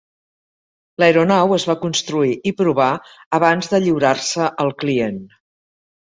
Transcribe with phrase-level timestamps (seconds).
[1.01, 2.87] L'aeronau es va construir i provar
[3.39, 5.21] abans de lliurar-se al client.